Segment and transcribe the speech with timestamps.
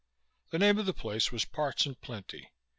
[0.49, 2.49] The name of the place was Parts 'n Plenty.